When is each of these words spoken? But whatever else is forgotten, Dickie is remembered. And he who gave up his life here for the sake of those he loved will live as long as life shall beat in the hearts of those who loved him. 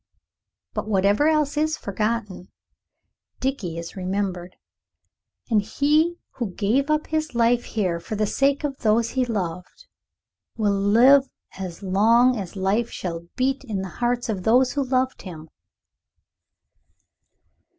But 0.73 0.87
whatever 0.87 1.27
else 1.27 1.55
is 1.57 1.77
forgotten, 1.77 2.47
Dickie 3.39 3.77
is 3.77 3.95
remembered. 3.95 4.55
And 5.51 5.61
he 5.61 6.17
who 6.37 6.55
gave 6.55 6.89
up 6.89 7.05
his 7.05 7.35
life 7.35 7.63
here 7.65 7.99
for 7.99 8.15
the 8.15 8.25
sake 8.25 8.63
of 8.63 8.79
those 8.79 9.11
he 9.11 9.25
loved 9.25 9.85
will 10.57 10.73
live 10.73 11.25
as 11.55 11.83
long 11.83 12.35
as 12.35 12.55
life 12.55 12.89
shall 12.89 13.27
beat 13.35 13.63
in 13.63 13.81
the 13.83 13.89
hearts 14.01 14.27
of 14.27 14.41
those 14.41 14.71
who 14.71 14.83
loved 14.83 15.21
him. 15.21 15.49